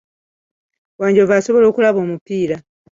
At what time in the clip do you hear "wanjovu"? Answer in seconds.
0.99-1.33